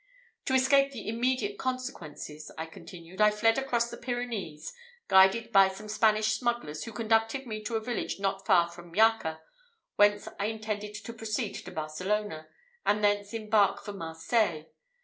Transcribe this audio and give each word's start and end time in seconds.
"To 0.45 0.55
escape 0.55 0.91
the 0.93 1.07
immediate 1.07 1.59
consequences," 1.59 2.51
I 2.57 2.65
continued, 2.65 3.21
"I 3.21 3.29
fled 3.29 3.59
across 3.59 3.91
the 3.91 3.97
Pyrenees, 3.97 4.73
guided 5.07 5.51
by 5.51 5.67
some 5.67 5.87
Spanish 5.87 6.29
smugglers, 6.39 6.85
who 6.85 6.91
conducted 6.91 7.45
me 7.45 7.61
to 7.65 7.75
a 7.75 7.79
village 7.79 8.19
not 8.19 8.43
far 8.47 8.67
from 8.67 8.95
Jacca, 8.95 9.41
whence 9.97 10.27
I 10.39 10.47
intended 10.47 10.95
to 10.95 11.13
proceed 11.13 11.53
to 11.57 11.71
Barcelona, 11.71 12.47
and 12.83 13.03
thence 13.03 13.31
embark 13.31 13.83
for 13.85 13.93
Marseilles. 13.93 14.65